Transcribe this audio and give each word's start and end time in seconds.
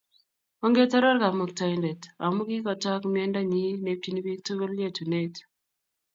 Ongetoror 0.65 1.17
Kamuktaindet 1.23 2.01
amu 2.25 2.41
kigotook 2.49 3.01
mienda 3.13 3.41
nyi 3.51 3.63
neipchini 3.83 4.19
bik 4.25 4.39
tukul 4.45 4.71
yetunet 4.81 5.33